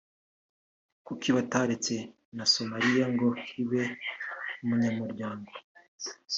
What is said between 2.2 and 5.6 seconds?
na Somalia ngo ibe umunyamuryango